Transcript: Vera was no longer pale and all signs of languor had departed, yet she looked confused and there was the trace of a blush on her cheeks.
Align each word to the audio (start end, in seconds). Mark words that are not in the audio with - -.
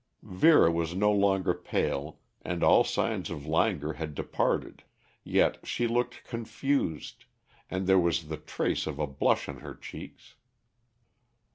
Vera 0.23 0.71
was 0.71 0.95
no 0.95 1.11
longer 1.11 1.53
pale 1.53 2.17
and 2.41 2.63
all 2.63 2.83
signs 2.83 3.29
of 3.29 3.45
languor 3.45 3.93
had 3.93 4.15
departed, 4.15 4.83
yet 5.23 5.59
she 5.63 5.85
looked 5.85 6.23
confused 6.23 7.25
and 7.69 7.85
there 7.85 7.99
was 7.99 8.27
the 8.27 8.37
trace 8.37 8.87
of 8.87 8.97
a 8.97 9.05
blush 9.05 9.47
on 9.47 9.57
her 9.59 9.75
cheeks. 9.75 10.33